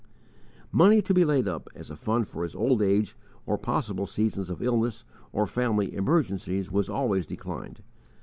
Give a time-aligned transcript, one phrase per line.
[0.71, 3.15] Money to be laid up as a fund for his old age
[3.45, 7.83] or possible seasons of illness or family emergencies was always declined.